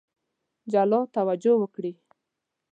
جلا 0.71 0.99
توجه 1.15 1.53
وکړي. 1.57 1.91